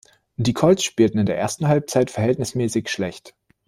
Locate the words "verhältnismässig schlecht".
2.09-3.35